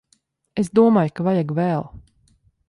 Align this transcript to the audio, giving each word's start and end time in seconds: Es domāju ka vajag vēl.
Es 0.61 0.71
domāju 0.79 1.13
ka 1.19 1.27
vajag 1.29 1.53
vēl. 1.61 1.87